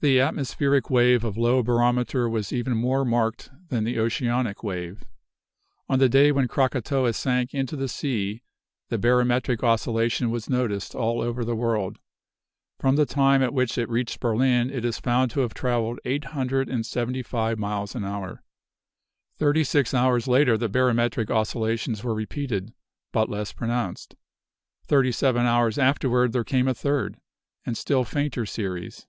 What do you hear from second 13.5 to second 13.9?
which it